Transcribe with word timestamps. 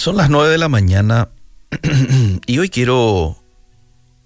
Son 0.00 0.16
las 0.16 0.30
9 0.30 0.48
de 0.48 0.56
la 0.56 0.70
mañana 0.70 1.28
y 2.46 2.58
hoy 2.58 2.70
quiero 2.70 3.36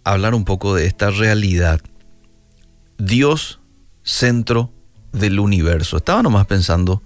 hablar 0.04 0.32
un 0.37 0.45
poco 0.45 0.73
de 0.73 0.87
esta 0.87 1.11
realidad. 1.11 1.80
Dios, 2.96 3.59
centro 4.05 4.71
del 5.12 5.41
universo. 5.41 5.96
Estaba 5.96 6.23
nomás 6.23 6.46
pensando 6.46 7.02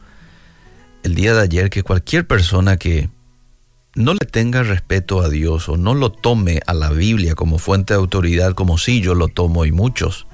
el 1.02 1.14
día 1.14 1.32
de 1.32 1.40
ayer 1.40 1.70
que 1.70 1.82
cualquier 1.82 2.26
persona 2.26 2.76
que 2.76 3.08
no 3.94 4.12
le 4.12 4.26
tenga 4.26 4.62
respeto 4.62 5.22
a 5.22 5.30
Dios 5.30 5.70
o 5.70 5.78
no 5.78 5.94
lo 5.94 6.12
tome 6.12 6.60
a 6.66 6.74
la 6.74 6.90
Biblia 6.90 7.34
como 7.34 7.56
fuente 7.56 7.94
de 7.94 8.00
autoridad, 8.00 8.52
como 8.52 8.76
si 8.76 9.00
yo 9.00 9.14
lo 9.14 9.28
tomo 9.28 9.64
y 9.64 9.72
muchos 9.72 10.26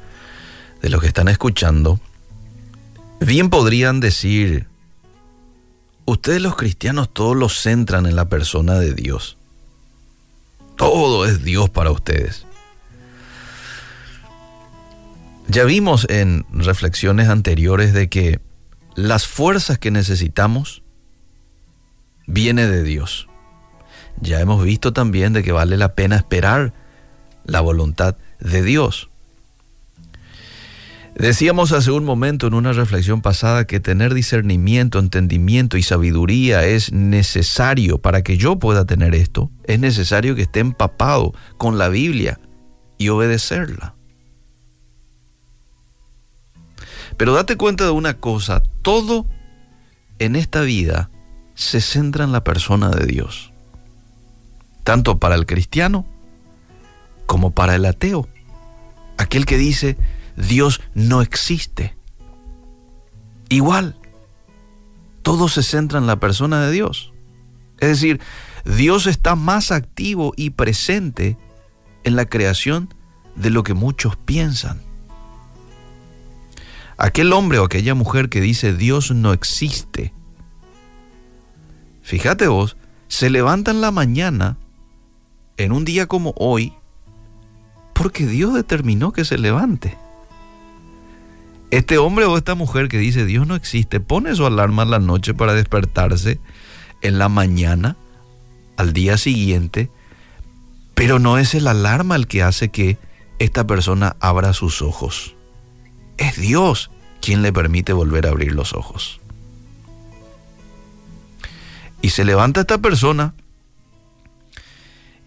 de 0.83 0.89
los 0.89 1.01
que 1.01 1.07
están 1.07 1.29
escuchando, 1.29 2.01
bien 3.21 3.49
podrían 3.49 4.01
decir, 4.01 4.67
ustedes 6.05 6.41
los 6.41 6.57
cristianos 6.57 7.13
todos 7.13 7.37
lo 7.37 7.49
centran 7.49 8.07
en 8.07 8.17
la 8.17 8.29
persona 8.29 8.75
de 8.75 8.95
Dios. 8.95 9.37
Todo 10.77 11.27
es 11.27 11.45
Dios 11.45 11.71
para 11.71 11.91
ustedes. 11.91 12.47
Ya 15.47 15.65
vimos 15.65 16.07
en 16.09 16.47
reflexiones 16.51 17.29
anteriores 17.29 17.93
de 17.93 18.09
que 18.09 18.41
las 18.95 19.27
fuerzas 19.27 19.79
que 19.79 19.91
necesitamos 19.91 20.83
viene 22.27 22.67
de 22.67 22.83
Dios. 22.83 23.29
Ya 24.21 24.41
hemos 24.41 24.65
visto 24.65 24.93
también 24.93 25.33
de 25.33 25.43
que 25.43 25.53
vale 25.53 25.77
la 25.77 25.95
pena 25.95 26.17
esperar 26.17 26.73
la 27.45 27.61
voluntad 27.61 28.17
de 28.41 28.63
Dios. 28.63 29.11
Decíamos 31.15 31.71
hace 31.71 31.93
un 31.93 32.05
momento 32.05 32.49
en 32.49 32.55
una 32.55 32.73
reflexión 32.73 33.23
pasada 33.23 33.67
que 33.67 33.79
tener 33.79 34.15
discernimiento, 34.15 34.99
entendimiento 34.99 35.77
y 35.77 35.83
sabiduría 35.85 36.65
es 36.65 36.93
necesario 36.93 37.99
para 37.99 38.23
que 38.23 38.37
yo 38.37 38.59
pueda 38.59 38.85
tener 38.85 39.15
esto. 39.15 39.51
Es 39.63 39.79
necesario 39.79 40.35
que 40.35 40.43
esté 40.43 40.59
empapado 40.59 41.33
con 41.57 41.79
la 41.79 41.89
Biblia 41.89 42.41
y 42.99 43.11
obedecerla. 43.11 43.95
Pero 47.17 47.35
date 47.35 47.57
cuenta 47.57 47.85
de 47.85 47.91
una 47.93 48.15
cosa, 48.15 48.65
todo 48.83 49.27
en 50.19 50.35
esta 50.35 50.63
vida 50.63 51.11
se 51.55 51.81
centra 51.81 52.25
en 52.25 52.33
la 52.33 52.43
persona 52.43 52.91
de 52.91 53.07
Dios, 53.07 53.53
tanto 54.83 55.21
para 55.21 55.37
el 55.37 55.47
cristiano 55.47 56.07
como 57.27 57.53
para 57.53 57.77
el 57.77 57.85
ateo, 57.85 58.29
aquel 59.17 59.47
que 59.47 59.57
dice 59.57 59.97
Dios 60.37 60.81
no 60.95 61.23
existe. 61.23 61.97
Igual, 63.49 63.97
todo 65.23 65.49
se 65.49 65.63
centra 65.63 65.99
en 65.99 66.07
la 66.07 66.21
persona 66.21 66.61
de 66.65 66.73
Dios. 66.73 67.13
Es 67.79 67.89
decir, 67.89 68.21
Dios 68.65 69.07
está 69.07 69.37
más 69.37 69.71
activo 69.71 70.33
y 70.37 70.51
presente 70.51 71.37
en 72.05 72.17
la 72.17 72.27
creación 72.27 72.93
de 73.37 73.51
lo 73.51 73.63
que 73.63 73.75
muchos 73.75 74.17
piensan. 74.17 74.81
Aquel 76.97 77.33
hombre 77.33 77.59
o 77.59 77.65
aquella 77.65 77.95
mujer 77.95 78.29
que 78.29 78.41
dice 78.41 78.73
Dios 78.73 79.11
no 79.11 79.33
existe, 79.33 80.13
fíjate 82.03 82.47
vos, 82.47 82.77
se 83.09 83.31
levanta 83.31 83.73
en 83.73 83.81
la 83.81 83.91
mañana, 83.91 84.57
en 85.57 85.73
un 85.73 85.85
día 85.85 86.07
como 86.07 86.35
hoy, 86.37 86.73
porque 87.95 88.27
Dios 88.27 88.55
determinó 88.55 89.13
que 89.13 89.25
se 89.25 89.39
levante. 89.39 89.99
Este 91.75 91.99
hombre 91.99 92.25
o 92.25 92.37
esta 92.37 92.55
mujer 92.55 92.87
que 92.87 92.99
dice 92.99 93.27
Dios 93.27 93.49
no 93.49 93.57
existe, 93.57 93.99
pone 93.99 94.33
su 94.37 94.47
alarma 94.47 94.85
en 94.85 94.93
la 94.93 95.01
noche 95.01 95.35
para 95.35 95.55
despertarse 95.55 96.39
en 97.03 97.19
la 97.19 97.29
mañana, 97.29 97.97
al 98.77 98.93
día 98.93 99.19
siguiente, 99.19 99.91
pero 100.95 101.19
no 101.19 101.37
es 101.37 101.53
el 101.53 101.67
alarma 101.67 102.15
el 102.15 102.29
que 102.29 102.45
hace 102.45 102.69
que 102.69 102.97
esta 103.41 103.67
persona 103.67 104.15
abra 104.21 104.53
sus 104.53 104.83
ojos. 104.83 105.35
Es 106.17 106.37
Dios 106.37 106.93
quien 107.21 107.43
le 107.43 107.53
permite 107.53 107.93
volver 107.93 108.29
a 108.29 108.31
abrir 108.31 108.53
los 108.53 108.73
ojos. 108.73 109.19
Y 112.03 112.11
se 112.11 112.25
levanta 112.25 112.61
esta 112.61 112.79
persona 112.79 113.35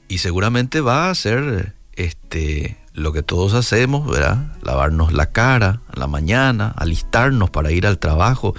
y 0.08 0.20
seguramente 0.20 0.80
va 0.80 1.08
a 1.08 1.10
hacer 1.10 1.76
este, 1.98 2.78
lo 2.98 3.14
que 3.14 3.22
todos 3.22 3.54
hacemos, 3.54 4.10
¿verdad? 4.10 4.48
Lavarnos 4.64 5.14
la 5.14 5.28
cara 5.28 5.82
a 5.88 6.00
la 6.00 6.08
mañana, 6.08 6.74
alistarnos 6.76 7.52
para 7.52 7.72
ir 7.72 7.86
al 7.86 8.00
trabajo. 8.00 8.56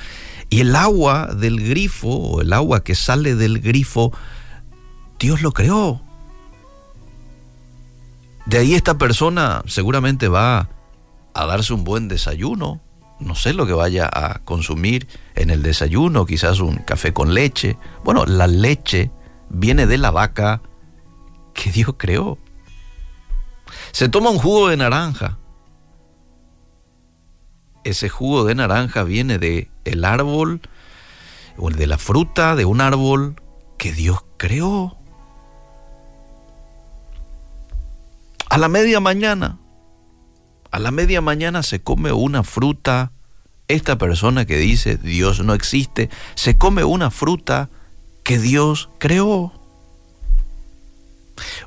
Y 0.48 0.60
el 0.60 0.76
agua 0.76 1.26
del 1.34 1.68
grifo, 1.68 2.08
o 2.08 2.40
el 2.40 2.52
agua 2.52 2.84
que 2.84 2.94
sale 2.94 3.34
del 3.34 3.58
grifo, 3.58 4.12
Dios 5.18 5.42
lo 5.42 5.50
creó. 5.50 6.00
De 8.46 8.58
ahí 8.58 8.74
esta 8.74 8.96
persona 8.96 9.62
seguramente 9.66 10.28
va 10.28 10.70
a 11.34 11.44
darse 11.44 11.74
un 11.74 11.82
buen 11.82 12.06
desayuno. 12.06 12.80
No 13.18 13.34
sé 13.34 13.52
lo 13.52 13.66
que 13.66 13.72
vaya 13.72 14.08
a 14.10 14.38
consumir 14.44 15.08
en 15.34 15.50
el 15.50 15.64
desayuno, 15.64 16.26
quizás 16.26 16.60
un 16.60 16.76
café 16.76 17.12
con 17.12 17.34
leche. 17.34 17.76
Bueno, 18.04 18.24
la 18.24 18.46
leche 18.46 19.10
viene 19.50 19.88
de 19.88 19.98
la 19.98 20.12
vaca 20.12 20.62
que 21.54 21.72
Dios 21.72 21.96
creó. 21.98 22.38
Se 23.92 24.08
toma 24.08 24.30
un 24.30 24.38
jugo 24.38 24.68
de 24.68 24.76
naranja. 24.76 25.38
Ese 27.84 28.08
jugo 28.08 28.44
de 28.44 28.54
naranja 28.54 29.02
viene 29.02 29.38
de 29.38 29.70
el 29.84 30.04
árbol 30.04 30.60
o 31.56 31.70
de 31.70 31.86
la 31.86 31.98
fruta 31.98 32.54
de 32.54 32.64
un 32.64 32.80
árbol 32.80 33.40
que 33.78 33.92
Dios 33.92 34.24
creó. 34.36 34.98
A 38.50 38.58
la 38.58 38.68
media 38.68 39.00
mañana 39.00 39.58
a 40.70 40.78
la 40.78 40.90
media 40.90 41.20
mañana 41.20 41.62
se 41.62 41.80
come 41.80 42.12
una 42.12 42.42
fruta. 42.42 43.12
Esta 43.68 43.98
persona 43.98 44.46
que 44.46 44.56
dice 44.56 44.96
Dios 44.96 45.44
no 45.44 45.52
existe, 45.52 46.08
se 46.34 46.56
come 46.56 46.84
una 46.84 47.10
fruta 47.10 47.68
que 48.22 48.38
Dios 48.38 48.88
creó. 48.98 49.52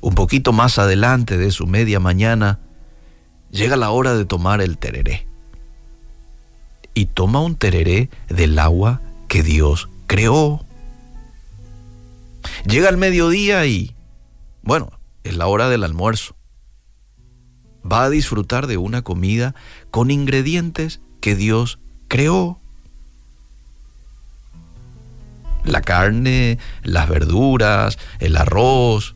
Un 0.02 0.16
poquito 0.16 0.54
más 0.54 0.80
adelante 0.80 1.38
de 1.38 1.52
su 1.52 1.68
media 1.68 2.00
mañana, 2.00 2.60
llega 3.52 3.76
la 3.76 3.92
hora 3.92 4.14
de 4.14 4.26
tomar 4.26 4.62
el 4.62 4.78
tereré. 4.78 5.28
Y 6.94 7.06
toma 7.06 7.40
un 7.42 7.56
tereré 7.56 8.10
del 8.30 8.60
agua 8.60 9.02
que 9.28 9.44
Dios 9.44 9.90
creó. 10.08 10.66
Llega 12.66 12.90
el 12.90 12.98
mediodía 12.98 13.66
y, 13.66 13.96
bueno, 14.62 14.92
es 15.24 15.38
la 15.38 15.48
hora 15.48 15.70
del 15.70 15.84
almuerzo 15.84 16.36
va 17.90 18.04
a 18.04 18.10
disfrutar 18.10 18.68
de 18.68 18.78
una 18.78 19.02
comida 19.02 19.56
con 19.90 20.12
ingredientes 20.12 21.02
que 21.20 21.36
Dios 21.36 21.80
creó. 22.08 22.60
La 25.64 25.82
carne, 25.82 26.58
las 26.84 27.08
verduras, 27.08 28.00
el 28.20 28.36
arroz, 28.36 29.16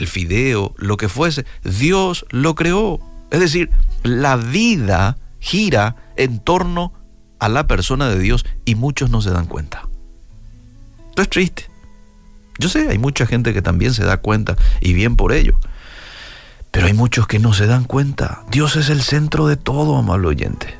el 0.00 0.08
fideo, 0.08 0.74
lo 0.76 0.96
que 0.96 1.08
fuese, 1.08 1.44
Dios 1.62 2.26
lo 2.30 2.54
creó. 2.54 3.00
Es 3.30 3.40
decir, 3.40 3.70
la 4.02 4.36
vida 4.36 5.18
gira 5.38 5.96
en 6.16 6.40
torno 6.40 6.92
a 7.38 7.48
la 7.48 7.66
persona 7.66 8.08
de 8.08 8.18
Dios 8.18 8.44
y 8.64 8.74
muchos 8.74 9.10
no 9.10 9.22
se 9.22 9.30
dan 9.30 9.46
cuenta. 9.46 9.88
Esto 11.10 11.22
es 11.22 11.30
triste. 11.30 11.70
Yo 12.58 12.68
sé, 12.68 12.88
hay 12.88 12.98
mucha 12.98 13.26
gente 13.26 13.54
que 13.54 13.62
también 13.62 13.94
se 13.94 14.04
da 14.04 14.18
cuenta 14.18 14.56
y 14.80 14.92
bien 14.92 15.16
por 15.16 15.32
ello. 15.32 15.58
Pero 16.70 16.86
hay 16.86 16.92
muchos 16.92 17.26
que 17.26 17.38
no 17.38 17.54
se 17.54 17.66
dan 17.66 17.84
cuenta. 17.84 18.44
Dios 18.50 18.76
es 18.76 18.90
el 18.90 19.02
centro 19.02 19.46
de 19.46 19.56
todo, 19.56 19.96
amable 19.96 20.28
oyente. 20.28 20.78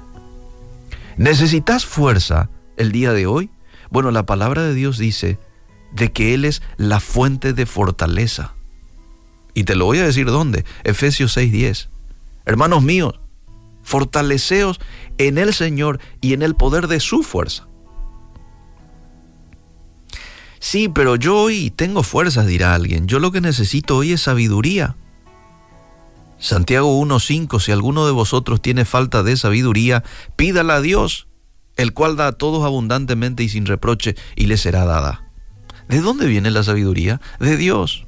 ¿Necesitas 1.16 1.86
fuerza 1.86 2.50
el 2.76 2.92
día 2.92 3.12
de 3.12 3.26
hoy? 3.26 3.50
Bueno, 3.90 4.10
la 4.10 4.24
palabra 4.24 4.62
de 4.62 4.74
Dios 4.74 4.98
dice 4.98 5.38
de 5.92 6.12
que 6.12 6.34
Él 6.34 6.44
es 6.44 6.62
la 6.76 7.00
fuente 7.00 7.52
de 7.52 7.66
fortaleza. 7.66 8.54
Y 9.60 9.64
te 9.64 9.74
lo 9.74 9.84
voy 9.84 9.98
a 9.98 10.06
decir 10.06 10.24
dónde. 10.24 10.64
Efesios 10.84 11.36
6:10. 11.36 11.90
Hermanos 12.46 12.82
míos, 12.82 13.20
fortaleceos 13.82 14.80
en 15.18 15.36
el 15.36 15.52
Señor 15.52 16.00
y 16.22 16.32
en 16.32 16.40
el 16.40 16.54
poder 16.54 16.88
de 16.88 16.98
su 16.98 17.22
fuerza. 17.22 17.68
Sí, 20.60 20.88
pero 20.88 21.16
yo 21.16 21.36
hoy 21.36 21.70
tengo 21.70 22.02
fuerzas, 22.02 22.46
dirá 22.46 22.74
alguien. 22.74 23.06
Yo 23.06 23.18
lo 23.18 23.32
que 23.32 23.42
necesito 23.42 23.98
hoy 23.98 24.12
es 24.12 24.22
sabiduría. 24.22 24.96
Santiago 26.38 26.98
1.5, 26.98 27.60
si 27.60 27.70
alguno 27.70 28.06
de 28.06 28.12
vosotros 28.12 28.62
tiene 28.62 28.86
falta 28.86 29.22
de 29.22 29.36
sabiduría, 29.36 30.04
pídala 30.36 30.76
a 30.76 30.80
Dios, 30.80 31.28
el 31.76 31.92
cual 31.92 32.16
da 32.16 32.28
a 32.28 32.32
todos 32.32 32.64
abundantemente 32.64 33.42
y 33.42 33.50
sin 33.50 33.66
reproche, 33.66 34.16
y 34.36 34.46
le 34.46 34.56
será 34.56 34.86
dada. 34.86 35.30
¿De 35.86 36.00
dónde 36.00 36.26
viene 36.26 36.50
la 36.50 36.64
sabiduría? 36.64 37.20
De 37.40 37.58
Dios. 37.58 38.06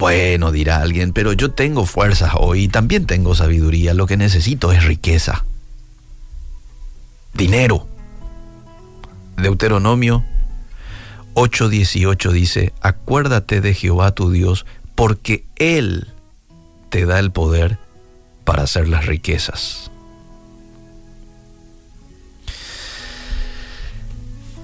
Bueno, 0.00 0.50
dirá 0.50 0.80
alguien, 0.80 1.12
pero 1.12 1.34
yo 1.34 1.50
tengo 1.50 1.84
fuerzas 1.84 2.32
hoy 2.34 2.62
y 2.62 2.68
también 2.68 3.04
tengo 3.04 3.34
sabiduría. 3.34 3.92
Lo 3.92 4.06
que 4.06 4.16
necesito 4.16 4.72
es 4.72 4.82
riqueza, 4.82 5.44
dinero. 7.34 7.86
Deuteronomio 9.36 10.24
8:18 11.34 12.32
dice, 12.32 12.72
acuérdate 12.80 13.60
de 13.60 13.74
Jehová 13.74 14.12
tu 14.12 14.30
Dios, 14.30 14.64
porque 14.94 15.44
Él 15.56 16.08
te 16.88 17.04
da 17.04 17.18
el 17.18 17.30
poder 17.30 17.78
para 18.44 18.62
hacer 18.62 18.88
las 18.88 19.04
riquezas. 19.04 19.90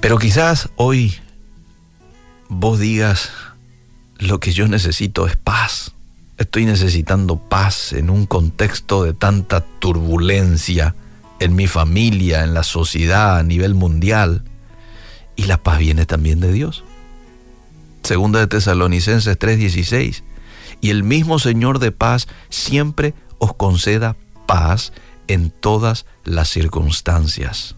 Pero 0.01 0.17
quizás 0.17 0.71
hoy 0.77 1.15
vos 2.49 2.79
digas, 2.79 3.33
lo 4.19 4.41
que 4.41 4.53
yo 4.53 4.69
necesito 4.69 5.27
es 5.27 5.37
paz. 5.37 5.93
Estoy 6.39 6.67
necesitando 6.67 7.39
paz 7.39 7.93
en 7.93 8.11
un 8.11 8.27
contexto 8.27 9.05
de 9.05 9.15
tanta 9.15 9.61
turbulencia 9.61 10.95
en 11.39 11.55
mi 11.55 11.67
familia, 11.67 12.45
en 12.45 12.55
la 12.55 12.63
sociedad, 12.63 13.39
a 13.39 13.43
nivel 13.43 13.75
mundial. 13.75 14.45
Y 15.35 15.45
la 15.45 15.63
paz 15.63 15.79
viene 15.79 16.07
también 16.07 16.41
de 16.41 16.53
Dios. 16.53 16.85
Segunda 18.03 18.41
de 18.41 18.47
Tesalonicenses 18.47 19.39
3:16. 19.39 20.23
Y 20.81 20.91
el 20.91 21.03
mismo 21.05 21.39
Señor 21.39 21.79
de 21.79 21.93
paz 21.93 22.29
siempre 22.51 23.15
os 23.39 23.55
conceda 23.55 24.17
paz 24.47 24.93
en 25.27 25.51
todas 25.51 26.07
las 26.25 26.49
circunstancias. 26.49 27.77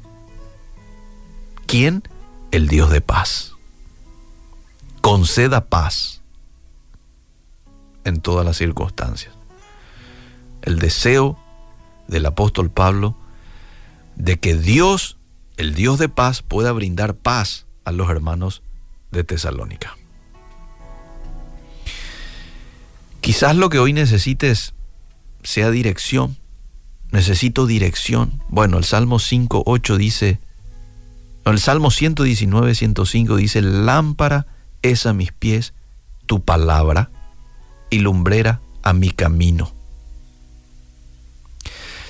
¿Quién? 1.66 2.02
El 2.50 2.68
Dios 2.68 2.90
de 2.90 3.00
paz. 3.00 3.52
Conceda 5.00 5.66
paz 5.66 6.17
en 8.04 8.20
todas 8.20 8.44
las 8.44 8.56
circunstancias. 8.56 9.34
El 10.62 10.78
deseo 10.78 11.38
del 12.08 12.26
apóstol 12.26 12.70
Pablo 12.70 13.16
de 14.16 14.38
que 14.38 14.54
Dios 14.56 15.18
el 15.58 15.74
Dios 15.74 15.98
de 15.98 16.08
paz 16.08 16.42
pueda 16.42 16.72
brindar 16.72 17.16
paz 17.16 17.66
a 17.84 17.90
los 17.90 18.08
hermanos 18.08 18.62
de 19.10 19.24
Tesalónica. 19.24 19.98
Quizás 23.20 23.56
lo 23.56 23.68
que 23.68 23.80
hoy 23.80 23.92
necesites 23.92 24.72
sea 25.42 25.70
dirección. 25.70 26.38
Necesito 27.10 27.66
dirección. 27.66 28.40
Bueno, 28.48 28.78
el 28.78 28.84
Salmo 28.84 29.18
5, 29.18 29.64
8 29.66 29.96
dice, 29.96 30.40
el 31.44 31.58
Salmo 31.58 31.90
119, 31.90 32.74
105 32.74 33.36
dice, 33.36 33.60
lámpara 33.60 34.46
es 34.82 35.06
a 35.06 35.12
mis 35.12 35.32
pies 35.32 35.74
tu 36.26 36.44
palabra 36.44 37.10
y 37.90 38.00
lumbrera 38.00 38.60
a 38.82 38.92
mi 38.92 39.10
camino. 39.10 39.72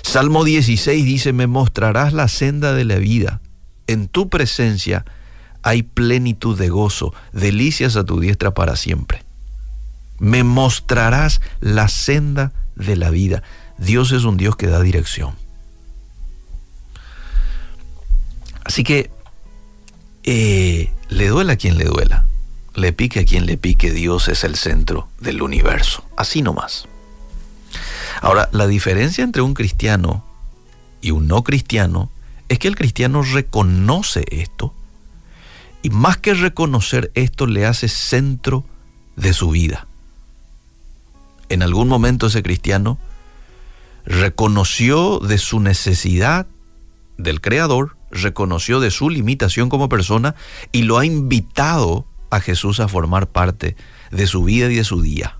Salmo 0.01 0.43
16 0.43 1.05
dice, 1.05 1.33
me 1.33 1.47
mostrarás 1.47 2.13
la 2.13 2.27
senda 2.27 2.73
de 2.73 2.85
la 2.85 2.95
vida. 2.95 3.41
En 3.87 4.07
tu 4.07 4.29
presencia 4.29 5.05
hay 5.61 5.83
plenitud 5.83 6.57
de 6.57 6.69
gozo, 6.69 7.13
delicias 7.33 7.95
a 7.95 8.03
tu 8.03 8.19
diestra 8.19 8.53
para 8.53 8.75
siempre. 8.75 9.23
Me 10.19 10.43
mostrarás 10.43 11.41
la 11.59 11.87
senda 11.87 12.51
de 12.75 12.95
la 12.95 13.09
vida. 13.09 13.43
Dios 13.77 14.11
es 14.11 14.23
un 14.23 14.37
Dios 14.37 14.55
que 14.55 14.67
da 14.67 14.81
dirección. 14.81 15.35
Así 18.65 18.83
que 18.83 19.09
eh, 20.23 20.91
le 21.09 21.27
duela 21.27 21.53
a 21.53 21.55
quien 21.55 21.77
le 21.77 21.85
duela, 21.85 22.27
le 22.75 22.93
pique 22.93 23.21
a 23.21 23.25
quien 23.25 23.45
le 23.45 23.57
pique, 23.57 23.91
Dios 23.91 24.27
es 24.27 24.43
el 24.43 24.55
centro 24.55 25.07
del 25.19 25.41
universo. 25.41 26.03
Así 26.15 26.41
nomás. 26.41 26.87
Ahora, 28.21 28.49
la 28.51 28.67
diferencia 28.67 29.23
entre 29.23 29.41
un 29.41 29.53
cristiano 29.53 30.23
y 31.01 31.11
un 31.11 31.27
no 31.27 31.43
cristiano 31.43 32.09
es 32.49 32.59
que 32.59 32.67
el 32.67 32.75
cristiano 32.75 33.21
reconoce 33.21 34.25
esto 34.31 34.73
y 35.81 35.89
más 35.89 36.17
que 36.17 36.33
reconocer 36.33 37.11
esto 37.15 37.47
le 37.47 37.65
hace 37.65 37.87
centro 37.87 38.65
de 39.15 39.33
su 39.33 39.49
vida. 39.51 39.87
En 41.47 41.63
algún 41.63 41.87
momento 41.87 42.27
ese 42.27 42.43
cristiano 42.43 42.97
reconoció 44.05 45.19
de 45.19 45.37
su 45.37 45.59
necesidad 45.59 46.47
del 47.17 47.41
Creador, 47.41 47.95
reconoció 48.11 48.79
de 48.79 48.91
su 48.91 49.09
limitación 49.09 49.69
como 49.69 49.89
persona 49.89 50.35
y 50.71 50.83
lo 50.83 50.97
ha 50.97 51.05
invitado 51.05 52.05
a 52.29 52.39
Jesús 52.39 52.79
a 52.79 52.87
formar 52.87 53.27
parte 53.27 53.75
de 54.11 54.27
su 54.27 54.43
vida 54.43 54.71
y 54.71 54.75
de 54.75 54.83
su 54.83 55.01
día. 55.01 55.35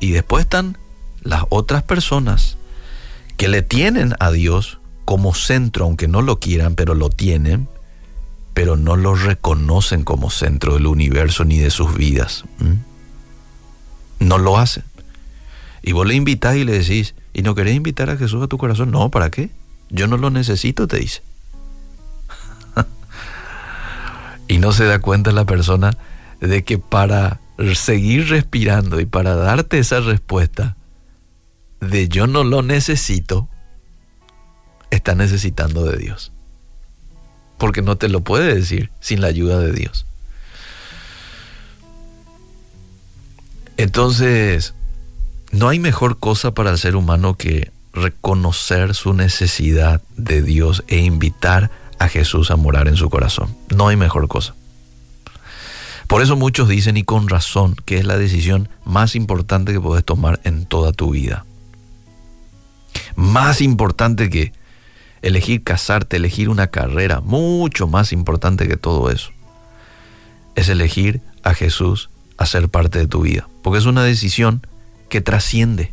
Y 0.00 0.10
después 0.10 0.44
están 0.44 0.76
las 1.22 1.44
otras 1.48 1.82
personas 1.82 2.56
que 3.36 3.48
le 3.48 3.62
tienen 3.62 4.14
a 4.20 4.30
Dios 4.30 4.78
como 5.04 5.34
centro, 5.34 5.84
aunque 5.84 6.08
no 6.08 6.22
lo 6.22 6.40
quieran, 6.40 6.74
pero 6.74 6.94
lo 6.94 7.10
tienen, 7.10 7.68
pero 8.54 8.76
no 8.76 8.96
lo 8.96 9.14
reconocen 9.14 10.02
como 10.02 10.30
centro 10.30 10.74
del 10.74 10.86
universo 10.86 11.44
ni 11.44 11.58
de 11.58 11.70
sus 11.70 11.94
vidas. 11.94 12.44
No 14.18 14.38
lo 14.38 14.58
hacen. 14.58 14.84
Y 15.82 15.92
vos 15.92 16.06
le 16.06 16.14
invitás 16.14 16.56
y 16.56 16.64
le 16.64 16.72
decís, 16.72 17.14
¿y 17.32 17.42
no 17.42 17.54
querés 17.54 17.76
invitar 17.76 18.10
a 18.10 18.16
Jesús 18.16 18.42
a 18.42 18.48
tu 18.48 18.58
corazón? 18.58 18.90
No, 18.90 19.10
¿para 19.10 19.30
qué? 19.30 19.50
Yo 19.90 20.08
no 20.08 20.16
lo 20.16 20.30
necesito, 20.30 20.88
te 20.88 20.98
dice. 20.98 21.22
Y 24.48 24.58
no 24.58 24.72
se 24.72 24.84
da 24.84 24.98
cuenta 25.00 25.32
la 25.32 25.44
persona 25.44 25.96
de 26.40 26.64
que 26.64 26.78
para 26.78 27.40
seguir 27.74 28.28
respirando 28.28 29.00
y 29.00 29.06
para 29.06 29.34
darte 29.34 29.78
esa 29.78 30.00
respuesta 30.00 30.76
de 31.80 32.08
yo 32.08 32.26
no 32.26 32.44
lo 32.44 32.62
necesito, 32.62 33.48
está 34.90 35.14
necesitando 35.14 35.84
de 35.84 35.96
Dios. 35.96 36.32
Porque 37.58 37.82
no 37.82 37.96
te 37.96 38.08
lo 38.08 38.20
puede 38.22 38.54
decir 38.54 38.90
sin 39.00 39.20
la 39.20 39.28
ayuda 39.28 39.58
de 39.58 39.72
Dios. 39.72 40.06
Entonces, 43.78 44.74
no 45.52 45.68
hay 45.68 45.78
mejor 45.78 46.18
cosa 46.18 46.52
para 46.52 46.70
el 46.70 46.78
ser 46.78 46.96
humano 46.96 47.36
que 47.36 47.72
reconocer 47.92 48.94
su 48.94 49.14
necesidad 49.14 50.02
de 50.16 50.42
Dios 50.42 50.84
e 50.88 50.98
invitar 50.98 51.64
a 51.64 51.85
Jesús 52.08 52.50
a 52.50 52.56
morar 52.56 52.88
en 52.88 52.96
su 52.96 53.10
corazón. 53.10 53.54
No 53.74 53.88
hay 53.88 53.96
mejor 53.96 54.28
cosa. 54.28 54.54
Por 56.06 56.22
eso 56.22 56.36
muchos 56.36 56.68
dicen, 56.68 56.96
y 56.96 57.02
con 57.02 57.28
razón, 57.28 57.74
que 57.84 57.98
es 57.98 58.04
la 58.04 58.16
decisión 58.16 58.68
más 58.84 59.16
importante 59.16 59.72
que 59.72 59.80
puedes 59.80 60.04
tomar 60.04 60.40
en 60.44 60.66
toda 60.66 60.92
tu 60.92 61.10
vida. 61.10 61.44
Más 63.16 63.60
importante 63.60 64.30
que 64.30 64.52
elegir 65.22 65.64
casarte, 65.64 66.16
elegir 66.16 66.48
una 66.48 66.68
carrera, 66.68 67.20
mucho 67.20 67.88
más 67.88 68.12
importante 68.12 68.68
que 68.68 68.76
todo 68.76 69.10
eso, 69.10 69.30
es 70.54 70.68
elegir 70.68 71.20
a 71.42 71.54
Jesús 71.54 72.10
a 72.38 72.46
ser 72.46 72.68
parte 72.68 73.00
de 73.00 73.08
tu 73.08 73.22
vida. 73.22 73.48
Porque 73.62 73.78
es 73.78 73.86
una 73.86 74.04
decisión 74.04 74.64
que 75.08 75.20
trasciende. 75.20 75.92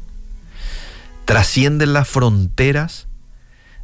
Trasciende 1.25 1.87
las 1.87 2.07
fronteras 2.07 3.07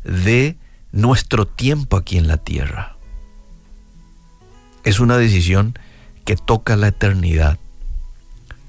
de 0.03 0.57
nuestro 0.91 1.45
tiempo 1.45 1.97
aquí 1.97 2.17
en 2.17 2.27
la 2.27 2.37
tierra. 2.37 2.95
Es 4.83 4.99
una 4.99 5.17
decisión 5.17 5.77
que 6.25 6.35
toca 6.35 6.75
la 6.75 6.89
eternidad. 6.89 7.59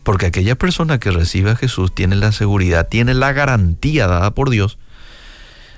Porque 0.02 0.26
aquella 0.26 0.56
persona 0.56 0.98
que 0.98 1.10
recibe 1.10 1.50
a 1.50 1.56
Jesús 1.56 1.94
tiene 1.94 2.16
la 2.16 2.32
seguridad, 2.32 2.88
tiene 2.88 3.14
la 3.14 3.32
garantía 3.32 4.06
dada 4.06 4.30
por 4.32 4.50
Dios 4.50 4.78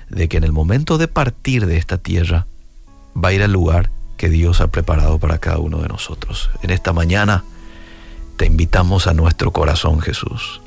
de 0.09 0.27
que 0.27 0.37
en 0.37 0.43
el 0.43 0.51
momento 0.51 0.97
de 0.97 1.07
partir 1.07 1.65
de 1.65 1.77
esta 1.77 1.97
tierra 1.97 2.47
va 3.21 3.29
a 3.29 3.33
ir 3.33 3.43
al 3.43 3.51
lugar 3.51 3.89
que 4.17 4.29
Dios 4.29 4.61
ha 4.61 4.67
preparado 4.67 5.19
para 5.19 5.39
cada 5.39 5.57
uno 5.57 5.79
de 5.81 5.87
nosotros. 5.87 6.49
En 6.61 6.69
esta 6.69 6.93
mañana 6.93 7.43
te 8.37 8.45
invitamos 8.45 9.07
a 9.07 9.13
nuestro 9.13 9.51
corazón, 9.51 9.99
Jesús. 9.99 10.61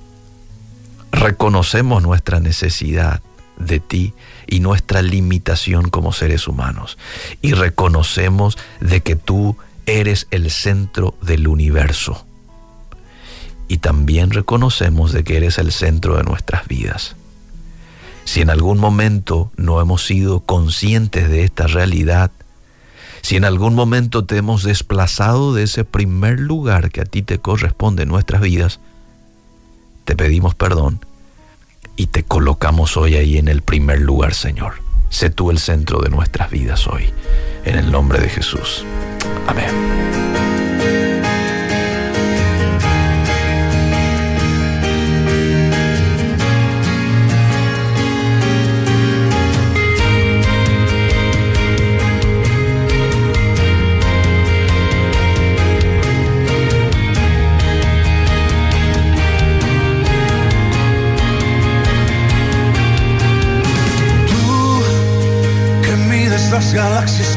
Reconocemos 1.13 2.03
nuestra 2.03 2.41
necesidad 2.41 3.23
de 3.59 3.81
ti 3.81 4.15
y 4.47 4.61
nuestra 4.61 5.03
limitación 5.03 5.91
como 5.91 6.13
seres 6.13 6.49
humanos. 6.49 6.99
Y 7.43 7.53
reconocemos 7.53 8.59
de 8.81 9.01
que 9.01 9.17
tú 9.17 9.57
eres 9.87 10.27
el 10.31 10.51
centro 10.51 11.15
del 11.23 11.49
universo. 11.49 12.27
Y 13.69 13.79
también 13.79 14.31
reconocemos 14.31 15.13
de 15.13 15.25
que 15.25 15.37
eres 15.37 15.59
el 15.59 15.73
centro 15.73 16.17
de 16.17 16.23
nuestras 16.23 16.69
vidas. 16.69 17.17
Si 18.25 18.41
en 18.41 18.51
algún 18.51 18.79
momento 18.79 19.51
no 19.57 19.81
hemos 19.81 20.05
sido 20.05 20.41
conscientes 20.41 21.29
de 21.29 21.45
esta 21.45 21.67
realidad, 21.67 22.31
si 23.23 23.37
en 23.37 23.45
algún 23.45 23.75
momento 23.75 24.25
te 24.25 24.37
hemos 24.37 24.63
desplazado 24.63 25.55
de 25.55 25.65
ese 25.65 25.85
primer 25.85 26.39
lugar 26.39 26.91
que 26.91 27.01
a 27.01 27.05
ti 27.05 27.23
te 27.23 27.39
corresponde 27.39 28.05
en 28.05 28.09
nuestras 28.09 28.41
vidas, 28.41 28.79
te 30.05 30.15
pedimos 30.15 30.55
perdón 30.55 31.01
y 31.97 32.07
te 32.07 32.23
colocamos 32.23 32.97
hoy 32.97 33.17
ahí 33.17 33.39
en 33.39 33.49
el 33.49 33.63
primer 33.63 34.01
lugar, 34.01 34.35
Señor. 34.35 34.75
Sé 35.09 35.31
tú 35.31 35.51
el 35.51 35.59
centro 35.59 36.01
de 36.01 36.11
nuestras 36.11 36.51
vidas 36.51 36.87
hoy, 36.87 37.11
en 37.65 37.77
el 37.77 37.91
nombre 37.91 38.21
de 38.21 38.29
Jesús. 38.29 38.85
Amén. 39.47 40.26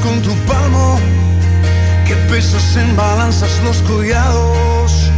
con 0.03 0.21
tu 0.21 0.33
palmo, 0.45 0.99
que 2.07 2.15
pesas 2.31 2.75
en 2.75 2.95
balanzas 2.95 3.51
los 3.63 3.77
collados 3.83 5.09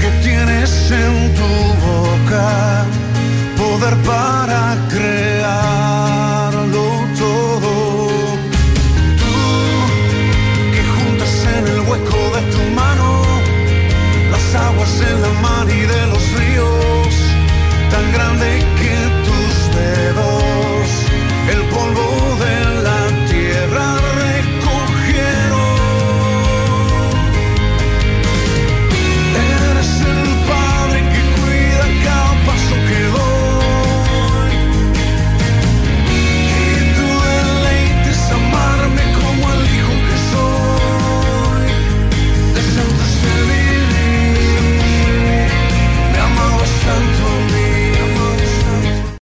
que 0.00 0.10
tienes 0.22 0.90
en 0.90 1.34
tu 1.34 1.50
boca, 1.86 2.84
poder 3.56 3.96
para 4.02 4.76
crear. 4.90 5.83